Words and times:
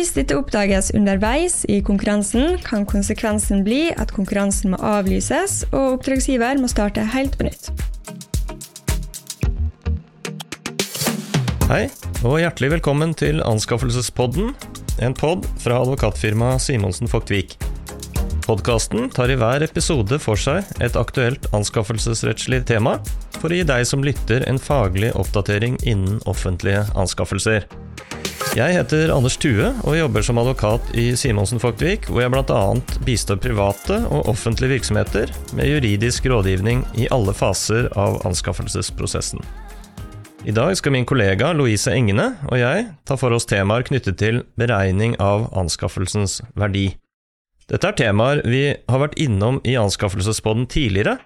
Hvis 0.00 0.14
dette 0.16 0.36
oppdages 0.38 0.88
underveis 0.96 1.60
i 1.68 1.82
konkurransen, 1.84 2.56
kan 2.64 2.86
konsekvensen 2.88 3.60
bli 3.66 3.90
at 3.92 4.14
konkurransen 4.16 4.72
må 4.72 4.78
avlyses, 4.80 5.60
og 5.74 5.98
oppdragsgiver 5.98 6.56
må 6.56 6.70
starte 6.72 7.04
helt 7.12 7.36
på 7.36 7.46
nytt. 7.50 7.68
Hei, 11.68 11.84
og 12.24 12.40
hjertelig 12.42 12.72
velkommen 12.78 13.12
til 13.14 13.44
Anskaffelsespodden, 13.46 14.54
en 15.04 15.14
pod 15.14 15.46
fra 15.62 15.82
advokatfirmaet 15.84 16.64
Simonsen 16.64 17.12
Vogt-Vik. 17.12 17.69
Podkasten 18.50 19.06
tar 19.14 19.30
i 19.30 19.36
hver 19.38 19.62
episode 19.62 20.16
for 20.18 20.34
seg 20.40 20.66
et 20.82 20.96
aktuelt 20.98 21.44
anskaffelsesrettslig 21.54 22.64
tema, 22.66 22.96
for 23.36 23.46
å 23.46 23.58
gi 23.60 23.66
deg 23.68 23.84
som 23.86 24.02
lytter 24.02 24.42
en 24.50 24.58
faglig 24.58 25.12
oppdatering 25.14 25.76
innen 25.86 26.16
offentlige 26.26 26.80
anskaffelser. 26.98 27.68
Jeg 28.58 28.74
heter 28.74 29.12
Anders 29.14 29.36
Thue 29.38 29.68
og 29.84 29.94
jobber 29.94 30.26
som 30.26 30.40
advokat 30.42 30.90
i 30.98 31.12
Simonsen 31.14 31.62
Vogt-Vik, 31.62 32.08
hvor 32.10 32.24
jeg 32.24 32.32
bl.a. 32.34 32.64
bistår 33.06 33.38
private 33.38 34.00
og 34.08 34.32
offentlige 34.32 34.72
virksomheter 34.72 35.30
med 35.54 35.70
juridisk 35.70 36.26
rådgivning 36.32 36.82
i 36.98 37.06
alle 37.14 37.36
faser 37.36 37.86
av 37.94 38.18
anskaffelsesprosessen. 38.26 39.44
I 40.42 40.56
dag 40.56 40.72
skal 40.74 40.96
min 40.96 41.06
kollega 41.06 41.52
Louise 41.54 41.94
Engene 41.94 42.32
og 42.48 42.58
jeg 42.58 42.88
ta 43.06 43.14
for 43.20 43.30
oss 43.36 43.46
temaer 43.46 43.86
knyttet 43.86 44.18
til 44.18 44.42
beregning 44.58 45.14
av 45.22 45.46
anskaffelsens 45.54 46.40
verdi. 46.58 46.88
Dette 47.70 47.86
er 47.86 47.94
temaer 47.94 48.40
vi 48.50 48.64
har 48.74 48.98
vært 48.98 49.18
innom 49.22 49.60
i 49.62 49.76
Anskaffelsespodden 49.78 50.66
tidligere. 50.70 51.20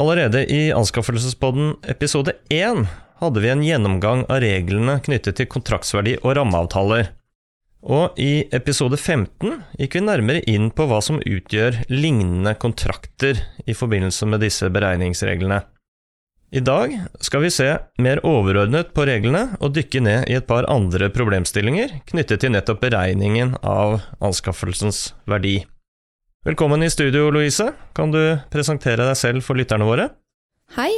Allerede 0.00 0.46
i 0.48 0.70
Anskaffelsespodden 0.72 1.74
episode 1.92 2.32
1 2.48 2.86
hadde 3.20 3.42
vi 3.44 3.50
en 3.52 3.64
gjennomgang 3.64 4.24
av 4.24 4.40
reglene 4.44 4.96
knyttet 5.04 5.36
til 5.36 5.50
kontraktsverdi 5.52 6.16
og 6.22 6.38
rammeavtaler. 6.38 7.10
Og 7.86 8.16
i 8.16 8.46
episode 8.56 8.96
15 8.96 9.52
gikk 9.76 9.98
vi 9.98 10.04
nærmere 10.06 10.44
inn 10.48 10.70
på 10.72 10.88
hva 10.88 11.02
som 11.04 11.20
utgjør 11.20 11.82
lignende 11.92 12.56
kontrakter 12.58 13.44
i 13.68 13.76
forbindelse 13.76 14.28
med 14.32 14.42
disse 14.48 14.72
beregningsreglene. 14.72 15.60
I 16.50 16.60
dag 16.60 16.92
skal 17.20 17.42
vi 17.42 17.50
se 17.50 17.66
mer 17.98 18.20
overordnet 18.26 18.92
på 18.94 19.02
reglene 19.08 19.56
og 19.58 19.72
dykke 19.74 20.02
ned 20.04 20.28
i 20.30 20.36
et 20.38 20.46
par 20.46 20.68
andre 20.70 21.08
problemstillinger 21.10 21.96
knyttet 22.06 22.44
til 22.44 22.52
nettopp 22.54 22.84
beregningen 22.84 23.56
av 23.66 23.98
anskaffelsens 24.22 25.10
verdi. 25.26 25.64
Velkommen 26.46 26.84
i 26.86 26.90
studio, 26.92 27.32
Louise. 27.34 27.72
Kan 27.98 28.14
du 28.14 28.38
presentere 28.52 29.08
deg 29.08 29.18
selv 29.18 29.42
for 29.42 29.58
lytterne 29.58 29.88
våre? 29.88 30.12
Hei, 30.78 30.92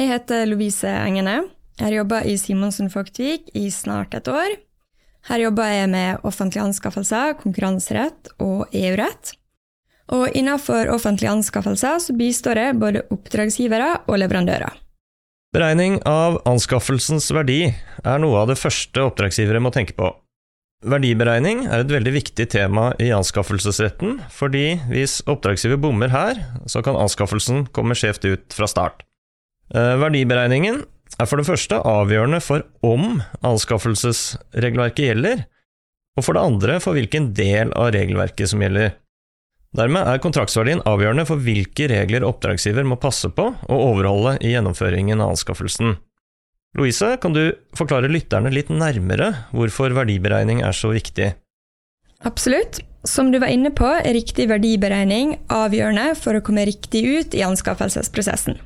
jeg 0.00 0.08
heter 0.14 0.48
Louise 0.48 0.88
Engene. 0.88 1.42
Jeg 1.76 1.84
har 1.84 1.98
jobba 1.98 2.22
i 2.24 2.38
Simonsen 2.40 2.88
Fogtvik 2.92 3.52
i 3.52 3.66
snart 3.72 4.16
et 4.16 4.32
år. 4.32 4.56
Her 5.28 5.44
jobber 5.44 5.68
jeg 5.68 5.92
med 5.92 6.24
offentlige 6.24 6.64
anskaffelser, 6.64 7.36
konkurranserett 7.42 8.32
og 8.40 8.72
EU-rett. 8.72 9.34
Og 10.10 10.34
innenfor 10.34 10.90
offentlige 10.90 11.30
anskaffelser 11.30 12.00
så 12.02 12.14
bistår 12.18 12.58
jeg 12.58 12.78
både 12.80 13.04
oppdragsgivere 13.14 13.92
og 14.10 14.18
leverandører. 14.22 14.78
Beregning 15.54 15.98
av 16.06 16.38
anskaffelsens 16.46 17.26
verdi 17.34 17.64
er 17.70 18.20
noe 18.22 18.42
av 18.42 18.50
det 18.50 18.58
første 18.58 19.02
oppdragsgivere 19.02 19.62
må 19.62 19.72
tenke 19.74 19.96
på. 19.98 20.10
Verdiberegning 20.80 21.66
er 21.68 21.82
et 21.82 21.90
veldig 21.92 22.12
viktig 22.14 22.46
tema 22.54 22.86
i 23.02 23.10
anskaffelsesretten, 23.12 24.20
fordi 24.32 24.78
hvis 24.88 25.18
oppdragsgiver 25.28 25.80
bommer 25.82 26.08
her, 26.14 26.40
så 26.70 26.80
kan 26.86 26.96
anskaffelsen 26.96 27.66
komme 27.76 27.96
skjevt 27.98 28.24
ut 28.24 28.56
fra 28.56 28.68
start. 28.70 29.02
Eh, 29.74 29.98
verdiberegningen 30.00 30.80
er 31.20 31.28
for 31.28 31.36
det 31.36 31.48
første 31.50 31.82
avgjørende 31.84 32.40
for 32.40 32.64
om 32.86 33.20
anskaffelsesregelverket 33.44 35.10
gjelder, 35.10 35.44
og 36.16 36.24
for 36.24 36.38
det 36.38 36.46
andre 36.48 36.78
for 36.80 36.96
hvilken 36.96 37.30
del 37.36 37.74
av 37.76 37.92
regelverket 37.94 38.50
som 38.54 38.64
gjelder. 38.64 38.94
Dermed 39.76 40.08
er 40.10 40.18
kontraktsverdien 40.22 40.82
avgjørende 40.88 41.24
for 41.28 41.42
hvilke 41.42 41.86
regler 41.92 42.26
oppdragsgiver 42.26 42.86
må 42.86 42.98
passe 42.98 43.30
på 43.30 43.44
og 43.54 43.76
overholde 43.76 44.34
i 44.42 44.54
gjennomføringen 44.56 45.22
av 45.22 45.36
anskaffelsen. 45.36 45.94
Louise, 46.78 47.12
kan 47.22 47.34
du 47.34 47.44
forklare 47.78 48.10
lytterne 48.10 48.50
litt 48.54 48.70
nærmere 48.70 49.32
hvorfor 49.54 49.94
verdiberegning 49.94 50.62
er 50.66 50.74
så 50.74 50.92
viktig? 50.94 51.32
Absolutt. 52.26 52.82
Som 53.06 53.30
du 53.32 53.38
var 53.40 53.48
inne 53.48 53.70
på, 53.72 53.86
er 53.88 54.12
riktig 54.12 54.44
verdiberegning 54.50 55.38
avgjørende 55.48 56.10
for 56.20 56.36
å 56.36 56.42
komme 56.44 56.66
riktig 56.68 57.00
ut 57.06 57.38
i 57.38 57.46
anskaffelsesprosessen. 57.46 58.58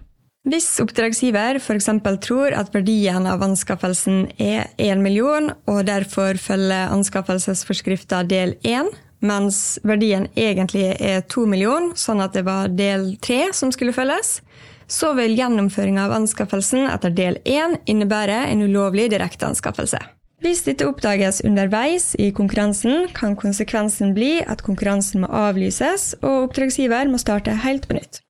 Hvis 0.45 0.67
oppdragsgiver 0.83 1.57
f.eks. 1.57 1.87
tror 2.21 2.53
at 2.53 2.75
verdien 2.75 3.29
av 3.31 3.45
anskaffelsen 3.47 4.27
er 4.37 4.67
1 4.77 5.01
million, 5.01 5.53
og 5.71 5.85
derfor 5.89 6.37
følger 6.37 6.91
anskaffelsesforskrifta 6.93 8.25
del 8.29 8.59
1, 8.67 8.91
mens 9.25 9.79
verdien 9.87 10.29
egentlig 10.37 10.93
er 11.01 11.25
2 11.33 11.47
millioner, 11.51 11.95
sånn 11.99 12.23
at 12.25 12.37
det 12.37 12.45
var 12.47 12.73
del 12.73 13.15
3 13.25 13.53
som 13.57 13.73
skulle 13.75 13.95
følges, 13.97 14.39
så 14.87 15.15
vil 15.17 15.37
gjennomføringa 15.39 16.05
av 16.07 16.17
anskaffelsen 16.19 16.89
etter 16.91 17.15
del 17.15 17.41
1 17.49 17.81
innebære 17.89 18.45
en 18.51 18.67
ulovlig 18.67 19.09
direkteanskaffelse. 19.15 20.01
Hvis 20.45 20.61
dette 20.67 20.85
oppdages 20.85 21.41
underveis 21.47 22.11
i 22.21 22.29
konkurransen, 22.37 23.09
kan 23.17 23.33
konsekvensen 23.39 24.13
bli 24.17 24.43
at 24.45 24.61
konkurransen 24.67 25.23
må 25.25 25.31
avlyses, 25.33 26.13
og 26.21 26.51
oppdragsgiver 26.51 27.09
må 27.09 27.21
starte 27.23 27.55
helt 27.65 27.89
på 27.89 27.97
nytt. 27.97 28.21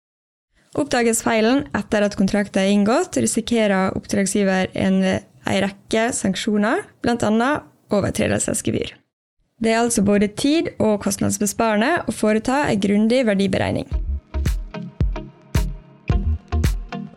Oppdages 0.79 1.23
feilen 1.27 1.65
etter 1.75 2.07
at 2.07 2.15
kontrakten 2.19 2.63
er 2.63 2.71
inngått, 2.71 3.19
risikerer 3.19 3.95
oppdragsgiver 3.99 4.71
en, 4.79 5.01
en 5.03 5.63
rekke 5.67 6.09
sanksjoner, 6.15 6.87
bl.a. 7.03 7.51
overtredelsesgebyr. 7.95 8.95
Det 9.65 9.73
er 9.73 9.81
altså 9.81 10.03
både 10.05 10.29
tid- 10.29 10.75
og 10.77 10.99
kostnadsbesparende 11.01 12.03
å 12.05 12.13
foreta 12.13 12.67
en 12.69 12.81
grundig 12.81 13.23
verdiberegning. 13.25 13.87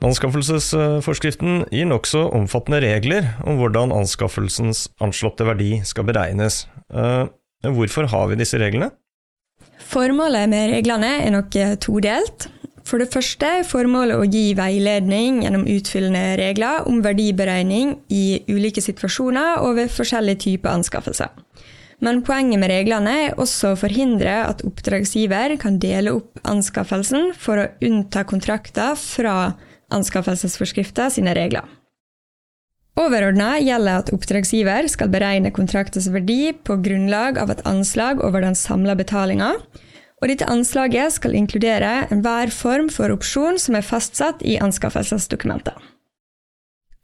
Anskaffelsesforskriften 0.07 1.65
gir 1.73 1.89
nokså 1.89 2.21
omfattende 2.37 2.79
regler 2.85 3.27
om 3.43 3.59
hvordan 3.59 3.91
anskaffelsens 3.91 4.85
anslåtte 5.03 5.43
verdi 5.43 5.81
skal 5.83 6.07
beregnes. 6.07 6.67
Eh, 6.87 7.27
hvorfor 7.67 8.07
har 8.07 8.29
vi 8.31 8.39
disse 8.39 8.61
reglene? 8.61 8.93
Formålet 9.83 10.47
med 10.47 10.71
reglene 10.71 11.17
er 11.25 11.33
nok 11.35 11.51
todelt. 11.83 12.47
For 12.87 13.03
det 13.03 13.11
første 13.11 13.49
er 13.59 13.67
formålet 13.67 14.15
å 14.15 14.23
gi 14.23 14.53
veiledning 14.55 15.41
gjennom 15.43 15.67
utfyllende 15.67 16.37
regler 16.39 16.87
om 16.87 17.01
verdiberegning 17.03 17.97
i 18.07 18.39
ulike 18.47 18.79
situasjoner 18.79 19.65
og 19.65 19.75
ved 19.81 19.91
forskjellige 19.91 20.45
typer 20.45 20.77
anskaffelser. 20.77 21.33
Men 22.01 22.21
poenget 22.21 22.61
med 22.61 22.69
reglene 22.69 23.13
er 23.23 23.39
også 23.41 23.73
å 23.73 23.79
forhindre 23.79 24.35
at 24.45 24.61
oppdragsgiver 24.67 25.55
kan 25.61 25.79
dele 25.81 26.13
opp 26.19 26.37
anskaffelsen 26.45 27.31
for 27.33 27.63
å 27.63 27.71
unnta 27.87 28.21
kontrakter 28.27 28.93
fra 28.99 29.55
anskaffelsesforskrifta 29.93 31.09
sine 31.15 31.33
regler. 31.37 31.65
Overordna 32.97 33.57
gjelder 33.61 34.01
at 34.01 34.13
oppdragsgiver 34.13 34.87
skal 34.89 35.09
beregne 35.13 35.53
kontraktens 35.53 36.09
verdi 36.13 36.53
på 36.65 36.79
grunnlag 36.85 37.37
av 37.41 37.53
et 37.53 37.61
anslag 37.69 38.23
over 38.25 38.45
den 38.45 38.57
samla 38.57 38.97
betalinga, 38.97 39.51
og 40.17 40.31
dette 40.31 40.47
anslaget 40.49 41.13
skal 41.13 41.37
inkludere 41.37 42.07
enhver 42.13 42.49
form 42.53 42.89
for 42.93 43.13
opsjon 43.13 43.61
som 43.61 43.77
er 43.77 43.85
fastsatt 43.85 44.41
i 44.41 44.57
anskaffelsesdokumentet. 44.61 45.77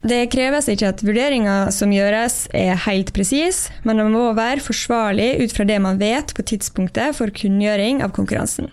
Det 0.04 0.26
kreves 0.28 0.66
ikke 0.68 0.90
at 0.92 1.00
vurderinga 1.00 1.70
som 1.72 1.92
gjøres 1.94 2.42
er 2.52 2.76
helt 2.84 3.14
presis, 3.16 3.70
men 3.88 4.02
den 4.02 4.12
må 4.12 4.26
være 4.36 4.60
forsvarlig 4.60 5.30
ut 5.40 5.54
fra 5.56 5.64
det 5.64 5.78
man 5.80 5.96
vet 6.00 6.34
på 6.36 6.44
tidspunktet 6.44 7.16
for 7.16 7.32
kunngjøring 7.32 8.02
av 8.04 8.12
konkurransen. 8.12 8.68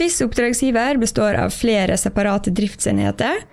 Hvis 0.00 0.22
oppdragsgiver 0.24 0.96
består 1.00 1.36
av 1.40 1.52
flere 1.52 1.98
separate 2.00 2.54
driftsenheter, 2.56 3.44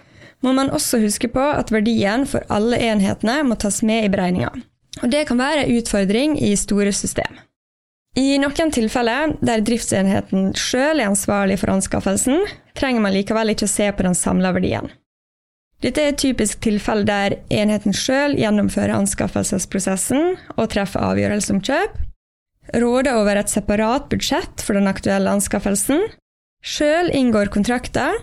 må 0.43 0.55
man 0.55 0.71
også 0.75 1.01
huske 1.03 1.27
på 1.31 1.43
at 1.43 1.71
verdien 1.75 2.23
for 2.27 2.47
alle 2.51 2.79
enhetene 2.79 3.41
må 3.47 3.59
tas 3.59 3.81
med 3.83 4.07
i 4.07 4.11
beregninga. 4.11 4.51
Og 5.01 5.11
det 5.11 5.25
kan 5.27 5.39
være 5.39 5.65
en 5.65 5.77
utfordring 5.79 6.39
i 6.39 6.53
store 6.59 6.95
system. 6.95 7.39
I 8.15 8.37
noen 8.39 8.71
tilfeller 8.71 9.35
der 9.41 9.63
driftsenheten 9.65 10.51
sjøl 10.55 11.01
er 11.01 11.09
ansvarlig 11.09 11.57
for 11.59 11.73
anskaffelsen, 11.73 12.43
trenger 12.77 13.03
man 13.03 13.15
likevel 13.15 13.55
ikke 13.55 13.67
å 13.67 13.75
se 13.75 13.87
på 13.91 14.05
den 14.05 14.15
samla 14.15 14.53
verdien. 14.55 14.91
Dette 15.83 15.99
er 15.99 16.13
et 16.13 16.21
typisk 16.21 16.61
tilfelle 16.63 17.03
der 17.07 17.35
enheten 17.51 17.95
sjøl 17.95 18.37
gjennomfører 18.39 18.95
anskaffelsesprosessen 18.95 20.37
og 20.55 20.69
treffer 20.71 21.03
avgjørelse 21.03 21.51
om 21.51 21.59
kjøp, 21.63 21.97
råder 22.79 23.19
over 23.19 23.41
et 23.41 23.51
separat 23.51 24.07
budsjett 24.11 24.63
for 24.63 24.79
den 24.79 24.87
aktuelle 24.87 25.33
anskaffelsen, 25.35 26.05
sjøl 26.63 27.11
inngår 27.11 27.51
kontrakter 27.51 28.15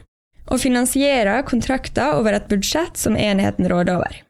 og 0.51 0.63
finansierer 0.63 1.45
kontrakter 1.47 2.17
over 2.17 2.39
et 2.39 2.49
budsjett 2.49 2.97
som 2.97 3.19
enheten 3.19 3.69
råder 3.69 4.01
over. 4.01 4.23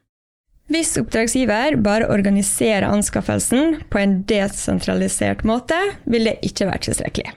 Hvis 0.71 0.93
oppdragsgiver 0.99 1.75
bare 1.83 2.07
organiserer 2.11 2.87
anskaffelsen 2.87 3.81
på 3.91 3.99
en 3.99 4.21
desentralisert 4.27 5.43
måte, 5.47 5.77
vil 6.03 6.29
det 6.29 6.37
ikke 6.47 6.67
være 6.69 6.85
tilstrekkelig. 6.87 7.33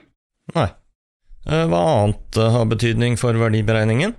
Nei. 0.55 0.69
Eh, 1.45 1.65
hva 1.71 1.81
annet 1.95 2.39
har 2.55 2.69
betydning 2.71 3.19
for 3.19 3.35
verdiberegningen? 3.39 4.15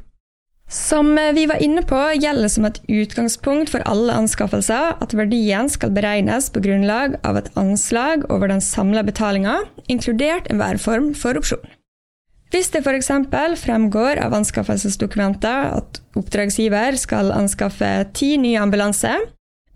Som 0.68 1.14
vi 1.34 1.46
var 1.46 1.62
inne 1.62 1.82
på, 1.86 1.98
gjelder 2.18 2.50
som 2.50 2.64
et 2.66 2.80
utgangspunkt 2.90 3.70
for 3.70 3.84
alle 3.86 4.16
anskaffelser 4.18 4.96
at 4.98 5.14
verdien 5.14 5.70
skal 5.70 5.92
beregnes 5.94 6.48
på 6.50 6.62
grunnlag 6.64 7.14
av 7.22 7.38
et 7.38 7.52
anslag 7.54 8.26
over 8.34 8.50
den 8.50 8.62
samla 8.64 9.04
betalinga, 9.06 9.60
inkludert 9.86 10.50
enhver 10.50 10.80
form 10.82 11.12
for 11.14 11.38
opsjon. 11.38 11.62
Hvis 12.50 12.70
det 12.74 12.82
f.eks. 12.82 13.10
fremgår 13.62 14.18
av 14.22 14.34
anskaffelsesdokumenter 14.34 15.70
at 15.78 16.00
oppdragsgiver 16.18 16.98
skal 16.98 17.30
anskaffe 17.34 17.90
ti 18.14 18.34
nye 18.38 18.62
ambulanser, 18.62 19.22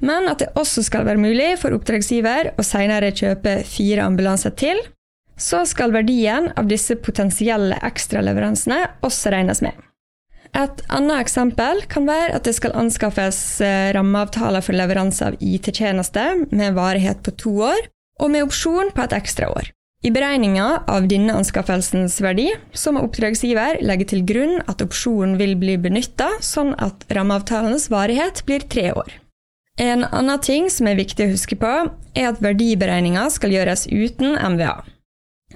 men 0.01 0.27
at 0.31 0.41
det 0.43 0.53
også 0.59 0.83
skal 0.87 1.05
være 1.07 1.23
mulig 1.23 1.53
for 1.61 1.77
oppdragsgiver 1.77 2.55
å 2.59 2.65
senere 2.67 3.13
kjøpe 3.15 3.61
fire 3.69 4.07
ambulanser 4.07 4.55
til, 4.59 4.81
så 5.41 5.63
skal 5.69 5.95
verdien 5.95 6.51
av 6.59 6.67
disse 6.71 6.97
potensielle 6.99 7.79
ekstraleveransene 7.87 8.81
også 9.07 9.33
regnes 9.35 9.63
med. 9.65 9.77
Et 10.57 10.83
annet 10.91 11.23
eksempel 11.23 11.85
kan 11.91 12.09
være 12.09 12.35
at 12.35 12.47
det 12.49 12.57
skal 12.57 12.75
anskaffes 12.79 13.39
eh, 13.63 13.93
rammeavtaler 13.95 14.65
for 14.65 14.75
leveranse 14.75 15.29
av 15.29 15.37
IT-tjenester 15.39 16.47
med 16.51 16.75
varighet 16.75 17.23
på 17.23 17.35
to 17.39 17.53
år, 17.71 17.87
og 18.21 18.33
med 18.35 18.49
opsjon 18.49 18.91
på 18.95 19.05
et 19.07 19.15
ekstra 19.17 19.51
år. 19.55 19.71
I 20.03 20.11
beregninga 20.11 20.67
av 20.89 21.07
denne 21.11 21.35
anskaffelsens 21.37 22.17
verdi 22.25 22.49
så 22.73 22.93
må 22.97 23.03
oppdragsgiver 23.05 23.83
legge 23.85 24.07
til 24.11 24.25
grunn 24.27 24.63
at 24.65 24.81
opsjonen 24.81 25.37
vil 25.41 25.59
bli 25.61 25.77
benytta, 25.81 26.31
sånn 26.41 26.73
at 26.81 27.05
rammeavtalenes 27.13 27.91
varighet 27.93 28.43
blir 28.49 28.65
tre 28.65 28.91
år. 28.97 29.13
En 29.81 30.07
annen 30.09 30.41
ting 30.45 30.71
som 30.73 30.89
er 30.89 30.99
viktig 30.99 31.27
å 31.27 31.35
huske 31.35 31.57
på, 31.61 31.75
er 32.17 32.31
at 32.33 32.41
verdiberegninga 32.43 33.29
skal 33.33 33.53
gjøres 33.55 33.87
uten 33.93 34.35
MVA. 34.35 34.81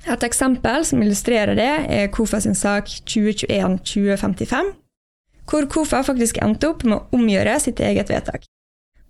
Et 0.05 0.25
eksempel 0.26 0.85
som 0.85 1.02
illustrerer 1.02 1.56
det, 1.56 1.73
er 1.88 2.12
KOFA 2.12 2.43
sin 2.44 2.56
sak 2.58 2.90
2021-2055, 3.08 4.73
hvor 5.50 5.69
KOFA 5.70 6.02
faktisk 6.06 6.41
endte 6.44 6.70
opp 6.73 6.85
med 6.87 6.99
å 6.99 7.19
omgjøre 7.19 7.58
sitt 7.62 7.81
eget 7.85 8.12
vedtak. 8.12 8.46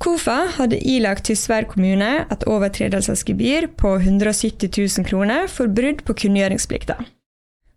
KOFA 0.02 0.38
hadde 0.58 0.80
ilagt 0.84 1.28
Tysvær 1.28 1.68
kommune 1.70 2.26
et 2.28 2.46
overtredelsesgebyr 2.50 3.70
på 3.80 3.94
170 4.02 4.68
000 4.74 5.06
kroner 5.08 5.46
for 5.48 5.70
brudd 5.70 6.02
på 6.04 6.16
kunngjøringsplikta. 6.24 6.98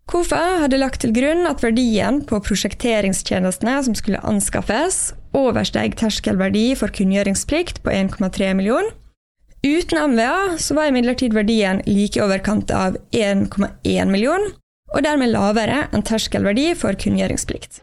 KOFA 0.08 0.42
hadde 0.64 0.80
lagt 0.80 1.02
til 1.04 1.12
grunn 1.12 1.44
at 1.48 1.60
verdien 1.60 2.22
på 2.28 2.40
prosjekteringstjenestene 2.44 3.74
som 3.84 3.96
skulle 3.96 4.22
anskaffes, 4.24 5.12
oversteg 5.36 5.98
terskelverdi 6.00 6.70
for 6.80 6.92
kunngjøringsplikt 6.96 7.82
på 7.84 7.92
1,3 7.92 8.54
million. 8.56 8.88
Uten 9.66 10.14
MVA 10.14 10.56
så 10.62 10.78
var 10.78 10.88
imidlertid 10.88 11.36
verdien 11.36 11.82
like 11.84 12.16
i 12.16 12.24
overkant 12.24 12.72
av 12.72 12.96
1,1 13.12 14.12
million, 14.12 14.48
og 14.94 15.04
dermed 15.04 15.34
lavere 15.34 15.86
enn 15.92 16.04
terskelverdi 16.08 16.70
for 16.78 16.96
kunngjøringsplikt. 16.96 17.82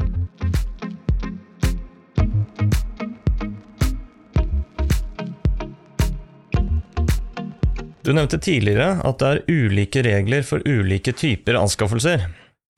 Du 8.05 8.11
nevnte 8.13 8.37
tidligere 8.37 8.99
at 9.01 9.21
det 9.21 9.29
er 9.31 9.39
ulike 9.49 10.03
regler 10.05 10.45
for 10.45 10.61
ulike 10.61 11.15
typer 11.17 11.57
anskaffelser. 11.57 12.27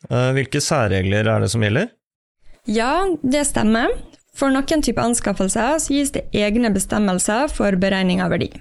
Eh, 0.07 0.29
hvilke 0.37 0.61
særregler 0.63 1.27
er 1.27 1.43
det 1.43 1.49
som 1.51 1.65
gjelder? 1.65 1.89
Ja, 2.67 3.03
det 3.23 3.43
stemmer. 3.49 3.91
For 4.37 4.53
noen 4.53 4.83
typer 4.85 5.03
anskaffelser 5.03 5.81
gis 5.91 6.13
det 6.15 6.27
egne 6.31 6.71
bestemmelser 6.71 7.51
for 7.51 7.75
beregning 7.81 8.21
av 8.23 8.31
verdi. 8.35 8.53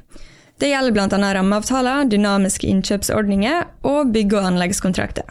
Det 0.58 0.72
gjelder 0.72 0.94
bl.a. 0.96 1.32
rammeavtaler, 1.36 2.08
dynamiske 2.10 2.66
innkjøpsordninger 2.72 3.66
og 3.86 4.12
bygge- 4.14 4.40
og 4.40 4.50
anleggskontrakter. 4.50 5.28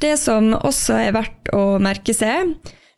Det 0.00 0.14
som 0.16 0.54
også 0.54 1.00
er 1.02 1.16
verdt 1.18 1.50
å 1.52 1.64
merke 1.82 2.14
seg, 2.16 2.54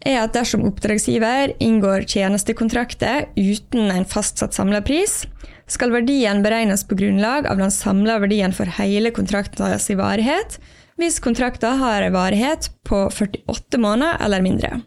er 0.06 0.21
at 0.21 0.35
dersom 0.37 0.67
oppdragsgiver 0.69 1.56
inngår 1.62 2.05
tjenestekontrakter 2.11 3.33
uten 3.39 3.91
en 3.91 4.06
fastsatt 4.06 4.55
samla 4.55 4.83
pris, 4.87 5.23
skal 5.72 5.92
verdien 5.94 6.42
beregnes 6.44 6.84
på 6.84 6.96
grunnlag 7.00 7.48
av 7.48 7.60
den 7.60 7.72
samla 7.72 8.19
verdien 8.22 8.52
for 8.56 8.69
hele 8.78 9.12
kontraktens 9.14 9.88
varighet, 9.96 10.58
hvis 11.00 11.20
kontrakten 11.24 11.80
har 11.80 12.04
en 12.04 12.14
varighet 12.14 12.69
på 12.88 13.06
48 13.10 13.80
måneder 13.80 14.20
eller 14.24 14.44
mindre. 14.44 14.82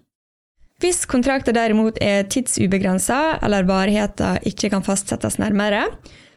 Hvis 0.83 1.05
kontrakten 1.09 1.55
derimot 1.55 1.97
er 2.03 2.27
tidsubegrensa 2.29 3.39
eller 3.41 3.67
varigheten 3.67 4.43
ikke 4.45 4.69
kan 4.73 4.83
fastsettes 4.85 5.39
nærmere, 5.41 5.87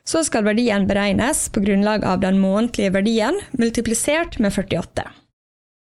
så 0.09 0.23
skal 0.25 0.47
verdien 0.47 0.87
beregnes 0.89 1.49
på 1.53 1.61
grunnlag 1.65 2.07
av 2.07 2.23
den 2.23 2.39
månedlige 2.41 2.95
verdien 2.95 3.37
multiplisert 3.59 4.39
med 4.41 4.55
48. 4.55 5.05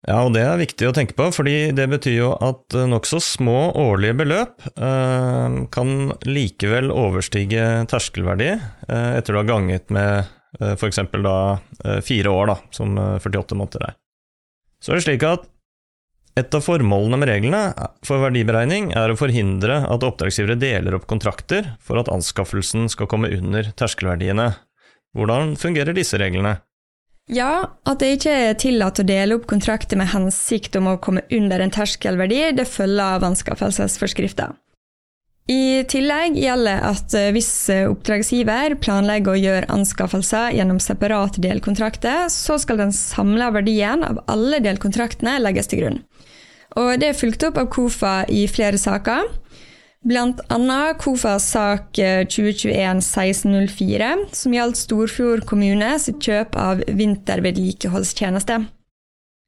Ja, 0.04 0.18
og 0.26 0.34
det 0.34 0.42
er 0.44 0.60
viktig 0.60 0.88
å 0.88 0.92
tenke 0.92 1.16
på, 1.16 1.30
fordi 1.32 1.70
det 1.72 1.86
betyr 1.88 2.16
jo 2.18 2.32
at 2.44 2.76
eh, 2.76 2.88
nokså 2.90 3.22
små 3.24 3.70
årlige 3.80 4.18
beløp 4.20 4.66
eh, 4.76 5.56
kan 5.72 5.94
likevel 6.28 6.92
overstige 6.92 7.86
terskelverdi 7.88 8.50
eh, 8.52 9.10
etter 9.16 9.32
du 9.32 9.40
har 9.40 9.48
ganget 9.48 9.88
med 9.94 10.26
eh, 10.60 10.74
f.eks. 10.76 11.00
da 11.24 11.38
eh, 11.86 12.02
fire 12.04 12.34
år, 12.36 12.52
da, 12.52 12.58
som 12.76 12.98
48 13.00 13.40
eh, 13.40 13.58
måneder 13.62 13.86
er. 13.88 13.96
Så 14.84 14.92
er 14.92 15.00
det 15.00 15.06
slik 15.06 15.24
at 15.24 15.48
et 16.36 16.52
av 16.52 16.64
formålene 16.66 17.16
med 17.22 17.30
reglene 17.30 17.62
for 18.04 18.20
verdiberegning 18.26 18.90
er 18.98 19.12
å 19.12 19.16
forhindre 19.16 19.84
at 19.86 20.04
oppdragsgivere 20.04 20.58
deler 20.60 20.98
opp 20.98 21.06
kontrakter 21.08 21.76
for 21.80 22.02
at 22.02 22.10
anskaffelsen 22.12 22.90
skal 22.92 23.08
komme 23.08 23.30
under 23.32 23.70
terskelverdiene. 23.78 24.50
Hvordan 25.16 25.54
fungerer 25.56 25.96
disse 25.96 26.18
reglene? 26.20 26.58
Ja, 27.32 27.70
at 27.88 28.02
det 28.02 28.18
ikke 28.18 28.32
er 28.50 28.58
tillatt 28.60 29.00
å 29.00 29.06
dele 29.06 29.38
opp 29.38 29.46
kontrakter 29.48 29.96
med 29.96 30.10
hensikt 30.12 30.76
om 30.76 30.90
å 30.90 30.98
komme 31.00 31.22
under 31.32 31.62
en 31.64 31.72
terskelverdi, 31.72 32.42
det 32.58 32.68
følger 32.68 33.16
av 33.16 33.24
anskaffelsesforskriften. 33.30 34.58
I 35.48 35.84
tillegg 35.92 36.38
gjelder 36.40 36.80
at 36.88 37.12
eh, 37.16 37.30
hvis 37.36 37.50
eh, 37.72 37.84
oppdragsgiver 37.90 38.78
planlegger 38.80 39.34
å 39.34 39.40
gjøre 39.40 39.68
anskaffelser 39.74 40.54
gjennom 40.56 40.78
separate 40.80 41.42
delkontrakter, 41.44 42.30
så 42.32 42.56
skal 42.60 42.80
den 42.80 42.94
samla 42.96 43.50
verdien 43.52 44.06
av 44.08 44.22
alle 44.32 44.62
delkontraktene 44.64 45.36
legges 45.42 45.68
til 45.68 45.82
grunn. 45.82 45.98
Og 46.80 46.94
det 47.00 47.10
er 47.10 47.18
fulgt 47.18 47.44
opp 47.44 47.60
av 47.60 47.68
KOFA 47.72 48.14
i 48.32 48.46
flere 48.48 48.80
saker. 48.80 49.28
Blant 50.04 50.42
annet 50.52 50.98
KOFAs 51.00 51.46
sak 51.54 51.96
2021-1604, 51.96 54.04
eh, 54.04 54.24
som 54.36 54.52
gjaldt 54.52 54.76
Storfjord 54.76 55.46
kommune 55.48 55.94
sitt 55.98 56.20
kjøp 56.20 56.52
av 56.60 56.82
vintervedlikeholdstjeneste. 56.92 58.68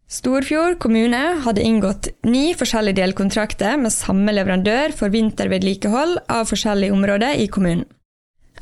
Storfjord 0.09 0.79
kommune 0.81 1.21
hadde 1.45 1.67
inngått 1.67 2.09
ni 2.25 2.55
forskjellige 2.57 3.03
delkontrakter 3.03 3.77
med 3.77 3.93
samme 3.93 4.33
leverandør 4.33 4.97
for 4.97 5.13
vintervedlikehold 5.13 6.25
av 6.33 6.49
forskjellige 6.49 6.95
områder 6.95 7.37
i 7.43 7.49
kommunen. 7.53 7.85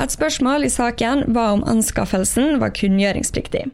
Et 0.03 0.11
spørsmål 0.11 0.67
i 0.67 0.75
saken 0.75 1.31
var 1.37 1.55
om 1.55 1.63
anskaffelsen 1.71 2.59
var 2.59 2.75
kunngjøringspliktig. 2.75 3.71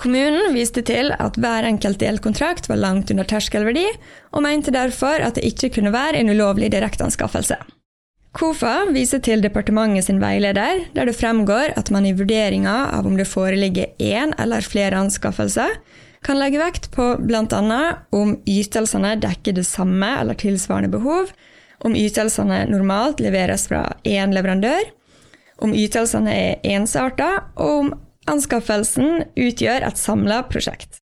Kommunen 0.00 0.54
viste 0.56 0.80
til 0.88 1.12
at 1.20 1.36
hver 1.36 1.66
enkelt 1.68 2.00
delkontrakt 2.00 2.68
var 2.70 2.80
langt 2.80 3.10
under 3.12 3.28
terskelverdi, 3.28 3.84
og 4.32 4.44
mente 4.46 4.72
derfor 4.72 5.20
at 5.20 5.36
det 5.36 5.44
ikke 5.50 5.74
kunne 5.76 5.92
være 5.92 6.22
en 6.22 6.32
ulovlig 6.32 6.70
direkteanskaffelse. 6.72 7.58
KOFA 8.32 8.86
viser 8.94 9.20
til 9.20 9.42
departementet 9.44 10.06
sin 10.06 10.22
veileder, 10.22 10.86
der 10.96 11.08
det 11.08 11.18
fremgår 11.18 11.74
at 11.76 11.90
man 11.92 12.06
i 12.08 12.14
vurderinga 12.16 12.76
av 12.96 13.04
om 13.06 13.18
det 13.20 13.28
foreligger 13.28 13.92
én 14.00 14.32
eller 14.40 14.64
flere 14.64 14.96
anskaffelser, 14.96 15.76
kan 16.24 16.38
legge 16.38 16.60
vekt 16.62 16.88
på 16.94 17.10
bl.a. 17.20 17.82
om 18.14 18.36
ytelsene 18.48 19.16
dekker 19.20 19.58
det 19.58 19.66
samme 19.68 20.08
eller 20.20 20.38
tilsvarende 20.38 20.88
behov, 20.94 21.28
om 21.84 21.96
ytelsene 21.98 22.62
normalt 22.70 23.20
leveres 23.20 23.66
fra 23.68 23.84
én 24.06 24.32
leverandør, 24.32 24.86
om 25.62 25.74
ytelsene 25.76 26.32
er 26.32 26.72
ensarta, 26.78 27.34
og 27.58 27.82
om 27.82 27.92
Anskaffelsen 28.30 29.24
utgjør 29.34 29.86
et 29.86 29.98
samla 29.98 30.42
prosjekt. 30.50 31.00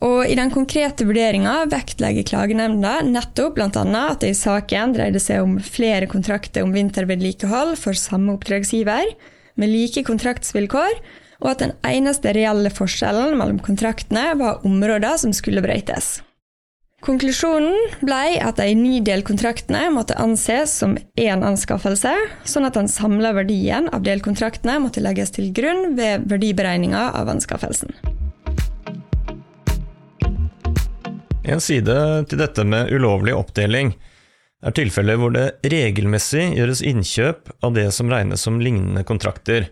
Og 0.00 0.24
I 0.24 0.36
den 0.38 0.52
konkrete 0.52 1.04
vurderinga 1.04 1.66
vektlegger 1.68 2.24
klagenemnda 2.26 3.02
nettopp 3.04 3.58
bl.a. 3.58 3.68
at 3.68 4.22
det 4.22 4.30
i 4.32 4.38
saken 4.38 4.94
dreide 4.96 5.20
seg 5.20 5.42
om 5.44 5.58
flere 5.60 6.08
kontrakter 6.10 6.64
om 6.64 6.72
vintervedlikehold 6.72 7.74
for 7.80 7.98
samme 7.98 8.32
oppdragsgiver, 8.38 9.12
med 9.60 9.70
like 9.70 10.02
kontraktsvilkår, 10.06 10.96
og 11.44 11.50
at 11.52 11.60
den 11.62 11.74
eneste 11.86 12.32
reelle 12.34 12.72
forskjellen 12.72 13.36
mellom 13.38 13.60
kontraktene 13.62 14.32
var 14.40 14.64
områder 14.66 15.18
som 15.20 15.34
skulle 15.36 15.62
brøytes. 15.62 16.16
Konklusjonen 17.04 17.74
ble 18.00 18.38
at 18.40 18.56
de 18.56 18.70
ni 18.78 18.96
delkontraktene 19.04 19.90
måtte 19.92 20.16
anses 20.16 20.72
som 20.80 20.94
én 21.20 21.42
anskaffelse, 21.44 22.14
sånn 22.48 22.64
at 22.64 22.78
den 22.78 22.88
samla 22.88 23.34
verdien 23.36 23.90
av 23.92 24.06
delkontraktene 24.06 24.78
måtte 24.80 25.02
legges 25.04 25.34
til 25.36 25.50
grunn 25.52 25.98
ved 25.98 26.24
verdiberegninga 26.30 27.10
av 27.20 27.28
anskaffelsen. 27.34 27.92
En 31.44 31.60
side 31.60 31.98
til 32.30 32.40
dette 32.40 32.64
med 32.64 32.88
ulovlig 32.88 33.36
oppdeling 33.36 33.92
er 34.64 34.72
tilfeller 34.72 35.20
hvor 35.20 35.34
det 35.36 35.50
regelmessig 35.60 36.54
gjøres 36.56 36.80
innkjøp 36.88 37.52
av 37.60 37.76
det 37.76 37.90
som 37.92 38.08
regnes 38.08 38.48
som 38.48 38.62
lignende 38.64 39.04
kontrakter. 39.04 39.68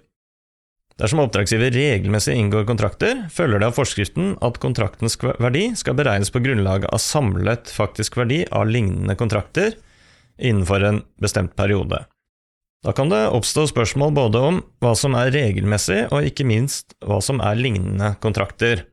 Dersom 1.00 1.22
oppdragsgiver 1.22 1.72
regelmessig 1.72 2.34
inngår 2.36 2.66
kontrakter, 2.68 3.24
følger 3.32 3.62
det 3.62 3.70
av 3.70 3.76
forskriften 3.78 4.34
at 4.44 4.60
kontraktens 4.62 5.16
verdi 5.22 5.70
skal 5.78 5.96
beregnes 5.98 6.32
på 6.32 6.42
grunnlag 6.44 6.84
av 6.90 7.00
samlet 7.02 7.72
faktisk 7.72 8.18
verdi 8.20 8.42
av 8.52 8.68
lignende 8.68 9.16
kontrakter 9.16 9.72
innenfor 10.38 10.84
en 10.84 11.02
bestemt 11.20 11.56
periode. 11.56 12.04
Da 12.82 12.92
kan 12.92 13.12
det 13.12 13.28
oppstå 13.30 13.68
spørsmål 13.70 14.14
både 14.14 14.38
om 14.42 14.62
hva 14.82 14.94
som 14.98 15.14
er 15.14 15.30
regelmessig, 15.34 16.08
og 16.10 16.26
ikke 16.26 16.46
minst 16.48 16.96
hva 17.06 17.20
som 17.22 17.40
er 17.40 17.60
lignende 17.60 18.16
kontrakter. 18.22 18.88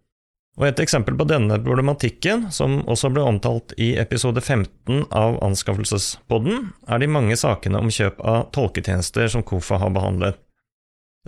Og 0.59 0.67
Et 0.67 0.79
eksempel 0.83 1.15
på 1.17 1.25
denne 1.25 1.55
problematikken, 1.63 2.49
som 2.51 2.81
også 2.83 3.09
ble 3.15 3.23
omtalt 3.23 3.73
i 3.79 3.93
episode 3.97 4.41
15 4.41 5.07
av 5.09 5.39
Anskaffelsespodden, 5.45 6.73
er 6.87 6.99
de 6.99 7.07
mange 7.07 7.37
sakene 7.39 7.79
om 7.79 7.89
kjøp 7.89 8.19
av 8.19 8.49
tolketjenester 8.51 9.31
som 9.31 9.43
KOFA 9.43 9.79
har 9.79 9.95
behandlet. 9.95 10.37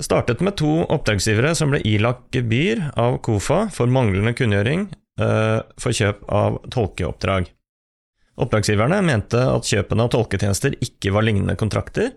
Det 0.02 0.08
startet 0.08 0.40
med 0.42 0.56
to 0.58 0.80
oppdragsgivere 0.90 1.52
som 1.54 1.70
ble 1.70 1.78
ilagt 1.86 2.34
gebyr 2.34 2.80
av 2.98 3.20
KOFA 3.22 3.68
for 3.70 3.86
manglende 3.86 4.32
kunngjøring 4.34 4.88
uh, 5.22 5.60
for 5.78 5.94
kjøp 5.94 6.24
av 6.26 6.56
tolkeoppdrag. 6.74 7.52
Oppdragsgiverne 8.42 8.98
mente 9.06 9.38
at 9.38 9.70
kjøpene 9.70 10.08
av 10.08 10.10
tolketjenester 10.16 10.74
ikke 10.82 11.14
var 11.14 11.28
lignende 11.28 11.54
kontrakter. 11.54 12.16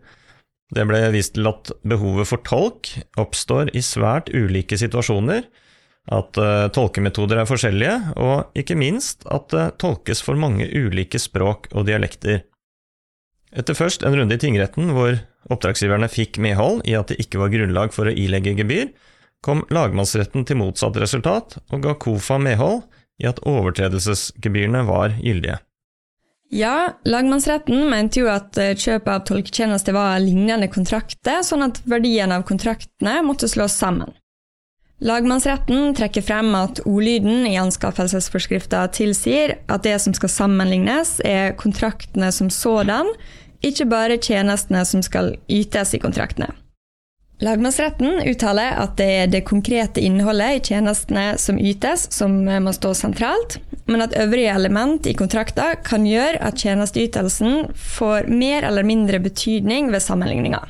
Det 0.73 0.87
ble 0.89 1.03
vist 1.13 1.35
til 1.37 1.51
at 1.51 1.75
behovet 1.85 2.31
for 2.31 2.41
tolk 2.49 2.89
oppstår 3.21 3.75
i 3.77 3.85
svært 3.85 4.33
ulike 4.33 4.81
situasjoner, 4.81 5.45
at 6.09 6.41
uh, 6.41 6.73
tolkemetoder 6.73 7.43
er 7.43 7.53
forskjellige, 7.53 7.99
og 8.17 8.57
ikke 8.65 8.81
minst 8.81 9.29
at 9.29 9.53
det 9.53 9.69
tolkes 9.85 10.25
for 10.25 10.41
mange 10.41 10.73
ulike 10.73 11.21
språk 11.21 11.69
og 11.77 11.85
dialekter. 11.93 12.47
Etter 13.53 13.77
først 13.77 14.09
en 14.09 14.17
runde 14.17 14.41
i 14.41 14.41
tingretten 14.41 14.97
hvor 14.97 15.21
oppdragsgiverne 15.53 16.09
fikk 16.13 16.39
medhold 16.43 16.83
i 16.89 16.97
at 16.99 17.13
det 17.13 17.21
ikke 17.23 17.43
var 17.43 17.53
grunnlag 17.53 17.95
for 17.95 18.09
å 18.09 18.15
ilegge 18.15 18.57
gebyr, 18.59 18.91
kom 19.45 19.63
lagmannsretten 19.75 20.47
til 20.49 20.61
motsatt 20.61 20.97
resultat 21.01 21.59
og 21.69 21.85
ga 21.85 21.95
KOFA 22.01 22.41
medhold 22.41 22.85
i 23.21 23.29
at 23.29 23.43
overtredelsesgebyrene 23.47 24.85
var 24.89 25.15
gyldige. 25.21 25.61
Ja, 26.55 26.95
lagmannsretten 27.09 27.89
mente 27.91 28.21
jo 28.21 28.29
at 28.31 28.57
eh, 28.61 28.77
kjøpet 28.79 29.11
av 29.11 29.23
tolketjeneste 29.27 29.95
var 29.97 30.21
lignende 30.23 30.69
kontrakter, 30.71 31.41
sånn 31.43 31.65
at 31.67 31.81
verdien 31.89 32.35
av 32.35 32.45
kontraktene 32.47 33.17
måtte 33.27 33.49
slås 33.51 33.75
sammen. 33.81 34.13
Lagmannsretten 35.05 35.97
trekker 35.99 36.23
frem 36.23 36.53
at 36.57 36.79
ordlyden 36.87 37.49
i 37.49 37.57
anskaffelsesforskrifta 37.59 38.85
tilsier 38.95 39.57
at 39.67 39.83
det 39.85 39.97
som 40.05 40.15
skal 40.17 40.31
sammenlignes, 40.31 41.17
er 41.27 41.57
kontraktene 41.59 42.31
som 42.33 42.53
sådan, 42.53 43.11
ikke 43.65 43.89
bare 43.91 44.21
tjenestene 44.21 44.85
som 44.89 45.03
skal 45.05 45.35
ytes 45.49 45.95
i 45.97 46.03
kontraktene. 46.03 46.53
Lagmannsretten 47.43 48.21
uttaler 48.31 48.77
at 48.79 48.95
det 48.97 49.07
er 49.11 49.31
det 49.33 49.43
konkrete 49.49 50.01
innholdet 50.01 50.55
i 50.55 50.61
tjenestene 50.71 51.25
som 51.41 51.59
ytes, 51.59 52.07
som 52.15 52.37
må 52.47 52.73
stå 52.73 52.93
sentralt, 52.95 53.59
men 53.91 54.05
at 54.05 54.15
øvrige 54.17 54.55
element 54.55 55.09
i 55.11 55.17
kontrakter 55.19 55.75
kan 55.85 56.07
gjøre 56.07 56.39
at 56.47 56.63
tjenesteytelsen 56.63 57.75
får 57.75 58.31
mer 58.31 58.69
eller 58.69 58.87
mindre 58.87 59.19
betydning 59.21 59.91
ved 59.93 60.05
sammenligninga. 60.07 60.63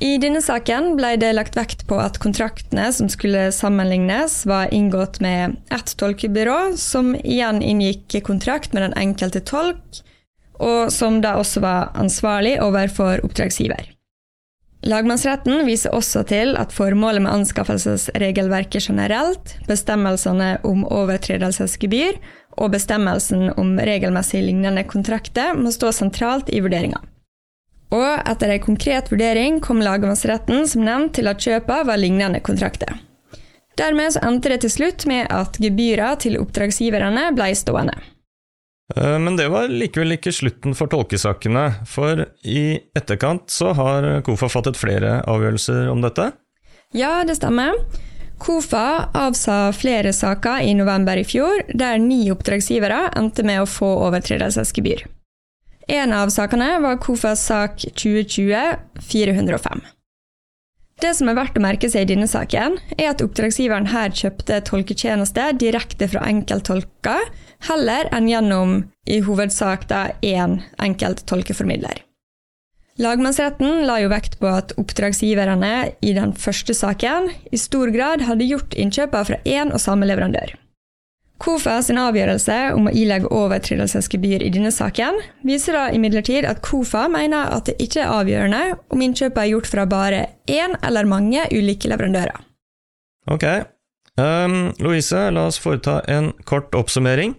I 0.00 0.14
denne 0.16 0.40
saken 0.40 0.94
ble 0.96 1.10
det 1.20 1.34
lagt 1.36 1.58
vekt 1.58 1.82
på 1.90 1.98
at 2.00 2.16
kontraktene 2.22 2.86
som 2.96 3.10
skulle 3.12 3.50
sammenlignes, 3.52 4.46
var 4.48 4.72
inngått 4.72 5.18
med 5.20 5.58
ett 5.74 5.92
tolkebyrå, 6.00 6.78
som 6.80 7.12
igjen 7.18 7.60
inngikk 7.60 8.22
kontrakt 8.24 8.72
med 8.72 8.86
den 8.86 8.96
enkelte 8.96 9.42
tolk, 9.44 10.00
og 10.60 10.92
som 10.92 11.22
da 11.24 11.38
også 11.40 11.62
var 11.64 11.90
ansvarlig 11.98 12.58
overfor 12.62 13.24
oppdragsgiver. 13.26 13.88
Lagmannsretten 14.80 15.66
viser 15.66 15.92
også 15.92 16.22
til 16.28 16.54
at 16.56 16.72
formålet 16.72 17.20
med 17.20 17.34
anskaffelsesregelverket 17.34 18.86
generelt, 18.88 19.56
bestemmelsene 19.68 20.54
om 20.64 20.86
overtredelsesgebyr 20.88 22.16
og 22.56 22.72
bestemmelsen 22.72 23.50
om 23.60 23.74
regelmessig 23.76 24.40
lignende 24.46 24.86
kontrakter 24.88 25.52
må 25.58 25.72
stå 25.74 25.92
sentralt 25.92 26.48
i 26.48 26.62
vurderinga. 26.64 27.02
Og 27.90 28.08
etter 28.30 28.54
en 28.54 28.64
konkret 28.64 29.10
vurdering 29.12 29.58
kom 29.60 29.82
lagmannsretten 29.84 30.64
som 30.70 30.86
nevnt 30.86 31.16
til 31.18 31.28
at 31.28 31.42
kjøpa 31.42 31.82
var 31.88 32.00
lignende 32.00 32.40
kontrakter. 32.40 32.96
Dermed 33.76 34.16
endte 34.22 34.52
det 34.52 34.62
til 34.64 34.72
slutt 34.72 35.06
med 35.10 35.28
at 35.32 35.58
gebyra 35.60 36.14
til 36.20 36.38
oppdragsgiverne 36.40 37.30
ble 37.36 37.52
stående. 37.58 37.96
Eh, 38.96 39.18
men 39.18 39.36
det 39.36 39.48
var 39.52 39.70
likevel 39.70 40.16
ikke 40.16 40.32
slutten 40.34 40.76
for 40.78 40.90
tolkesakene, 40.90 41.64
for 41.88 42.24
i 42.42 42.80
etterkant 42.98 43.50
så 43.52 43.74
har 43.78 44.08
KOFA 44.26 44.50
fattet 44.50 44.80
flere 44.80 45.20
avgjørelser 45.30 45.90
om 45.92 46.02
dette? 46.04 46.30
Ja, 46.96 47.20
det 47.26 47.38
stemmer. 47.38 47.76
KOFA 48.40 49.10
avsa 49.14 49.72
flere 49.76 50.14
saker 50.16 50.64
i 50.64 50.74
november 50.74 51.20
i 51.20 51.26
fjor, 51.28 51.62
der 51.76 52.00
ni 52.00 52.30
oppdragsgivere 52.32 53.10
endte 53.18 53.44
med 53.46 53.60
å 53.62 53.68
få 53.68 53.90
overtredelsesgebyr. 54.08 55.04
En 55.90 56.14
av 56.14 56.30
sakene 56.32 56.78
var 56.80 57.00
KOFAs 57.02 57.42
sak 57.50 57.84
2020-405. 57.98 59.82
Det 61.00 61.14
som 61.16 61.30
er 61.32 61.36
verdt 61.38 61.56
å 61.56 61.62
merke 61.64 61.88
seg 61.88 62.04
i 62.04 62.10
denne 62.10 62.26
saken, 62.28 62.76
er 62.98 63.14
at 63.14 63.22
oppdragsgiveren 63.24 63.88
her 63.88 64.12
kjøpte 64.12 64.58
tolketjeneste 64.68 65.46
direkte 65.56 66.10
fra 66.12 66.26
enkelttolker, 66.28 67.30
heller 67.70 68.10
enn 68.12 68.28
gjennom 68.28 68.74
i 69.08 69.22
hovedsak 69.24 69.88
da 69.88 70.10
én 70.20 70.58
enkelt 70.76 71.24
tolkeformidler. 71.30 72.02
Lagmannsretten 73.00 73.86
la 73.88 73.96
jo 74.02 74.10
vekt 74.12 74.36
på 74.42 74.50
at 74.52 74.74
oppdragsgiverne 74.80 75.72
i 76.04 76.12
den 76.16 76.34
første 76.36 76.76
saken 76.76 77.30
i 77.48 77.60
stor 77.60 77.88
grad 77.94 78.26
hadde 78.28 78.48
gjort 78.50 78.76
innkjøpene 78.76 79.28
fra 79.30 79.40
én 79.48 79.72
og 79.72 79.80
samme 79.80 80.08
leverandør. 80.10 80.52
KOFA 81.40 81.78
sin 81.80 81.96
avgjørelse 81.96 82.56
om 82.76 82.90
å 82.90 82.92
ilegge 82.92 83.30
overtredelsesgebyr 83.32 84.42
i 84.44 84.50
denne 84.52 84.72
saken 84.74 85.16
viser 85.46 85.78
da 85.78 85.86
imidlertid 85.96 86.44
at 86.44 86.60
KOFA 86.66 87.06
mener 87.12 87.48
at 87.56 87.70
det 87.70 87.78
ikke 87.80 88.02
er 88.04 88.12
avgjørende 88.12 88.62
om 88.92 89.04
innkjøpet 89.06 89.40
er 89.40 89.52
gjort 89.54 89.70
fra 89.70 89.86
bare 89.88 90.22
én 90.50 90.76
eller 90.84 91.08
mange 91.08 91.46
ulike 91.54 91.88
leverandører. 91.88 92.36
Ok. 93.30 93.46
Um, 94.20 94.74
Louise, 94.84 95.22
la 95.32 95.46
oss 95.48 95.60
foreta 95.62 96.02
en 96.12 96.34
kort 96.44 96.76
oppsummering. 96.76 97.38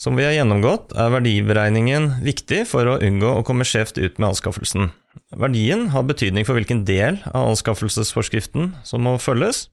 Som 0.00 0.14
vi 0.16 0.24
har 0.24 0.32
gjennomgått, 0.32 0.94
er 0.96 1.10
verdiberegningen 1.12 2.22
viktig 2.24 2.62
for 2.70 2.88
å 2.88 3.00
unngå 3.04 3.34
å 3.36 3.44
komme 3.44 3.66
skjevt 3.68 3.98
ut 3.98 4.22
med 4.22 4.30
anskaffelsen. 4.30 4.94
Verdien 5.36 5.88
har 5.92 6.06
betydning 6.06 6.46
for 6.46 6.56
hvilken 6.56 6.86
del 6.88 7.18
av 7.34 7.50
anskaffelsesforskriften 7.50 8.70
som 8.86 9.04
må 9.04 9.18
følges, 9.20 9.66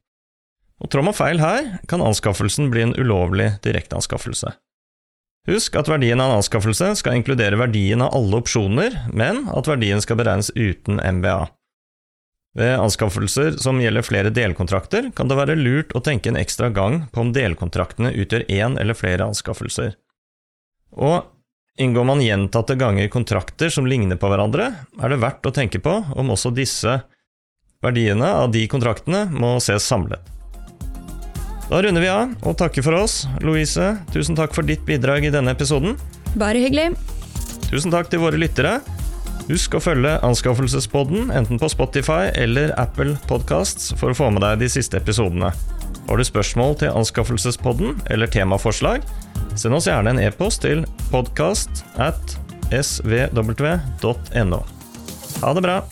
og 0.77 0.91
trår 0.93 1.07
man 1.07 1.17
feil 1.17 1.41
her, 1.41 1.77
kan 1.89 2.03
anskaffelsen 2.05 2.69
bli 2.73 2.85
en 2.85 2.95
ulovlig 2.97 3.55
direkteanskaffelse. 3.65 4.53
Husk 5.47 5.77
at 5.79 5.87
verdien 5.87 6.19
av 6.19 6.33
en 6.33 6.41
anskaffelse 6.41 6.91
skal 6.99 7.17
inkludere 7.17 7.59
verdien 7.59 8.03
av 8.03 8.11
alle 8.17 8.41
opsjoner, 8.41 8.97
men 9.15 9.45
at 9.55 9.69
verdien 9.69 10.03
skal 10.03 10.19
beregnes 10.19 10.51
uten 10.57 10.99
MBA. 10.99 11.47
Ved 12.57 12.73
anskaffelser 12.81 13.55
som 13.61 13.79
gjelder 13.79 14.05
flere 14.05 14.33
delkontrakter, 14.33 15.11
kan 15.15 15.29
det 15.29 15.37
være 15.39 15.55
lurt 15.55 15.95
å 15.95 16.03
tenke 16.03 16.31
en 16.31 16.39
ekstra 16.39 16.71
gang 16.73 17.05
på 17.13 17.23
om 17.23 17.33
delkontraktene 17.33 18.11
utgjør 18.17 18.47
én 18.49 18.77
eller 18.81 18.97
flere 18.97 19.29
anskaffelser. 19.29 19.95
Og 20.97 21.21
inngår 21.79 22.07
man 22.09 22.23
gjentatte 22.25 22.75
ganger 22.75 23.11
kontrakter 23.13 23.71
som 23.73 23.87
ligner 23.87 24.19
på 24.19 24.31
hverandre, 24.31 24.71
er 24.99 25.13
det 25.13 25.21
verdt 25.21 25.47
å 25.47 25.53
tenke 25.53 25.79
på 25.79 25.99
om 26.17 26.33
også 26.33 26.51
disse 26.51 27.01
verdiene 27.85 28.33
av 28.41 28.49
de 28.51 28.65
kontraktene 28.67 29.27
må 29.31 29.59
ses 29.61 29.85
samlet. 29.85 30.36
Da 31.67 31.81
runder 31.83 32.03
vi 32.03 32.11
av 32.11 32.31
og 32.47 32.55
takker 32.59 32.85
for 32.85 32.95
oss. 32.95 33.25
Louise, 33.43 33.97
tusen 34.13 34.37
takk 34.39 34.55
for 34.55 34.67
ditt 34.67 34.85
bidrag 34.87 35.27
i 35.27 35.33
denne 35.33 35.51
episoden. 35.55 35.97
Bare 36.39 36.61
hyggelig. 36.63 36.93
Tusen 37.67 37.91
takk 37.91 38.11
til 38.11 38.23
våre 38.23 38.39
lyttere. 38.39 38.77
Husk 39.47 39.77
å 39.77 39.81
følge 39.83 40.17
Anskaffelsespodden 40.27 41.31
enten 41.35 41.59
på 41.59 41.69
Spotify 41.71 42.27
eller 42.35 42.73
Apple 42.79 43.15
Podcasts 43.29 43.93
for 43.99 44.11
å 44.11 44.17
få 44.17 44.29
med 44.35 44.43
deg 44.43 44.63
de 44.63 44.71
siste 44.71 44.99
episodene. 44.99 45.53
Har 46.07 46.19
du 46.19 46.23
spørsmål 46.27 46.75
til 46.83 46.91
Anskaffelsespodden 46.95 48.01
eller 48.11 48.31
temaforslag, 48.31 49.03
send 49.59 49.75
oss 49.75 49.87
gjerne 49.87 50.15
en 50.15 50.23
e-post 50.23 50.63
til 50.67 50.83
podkast 51.11 51.83
at 51.99 52.37
svw.no. 52.71 54.63
Ha 55.43 55.53
det 55.55 55.63
bra! 55.63 55.83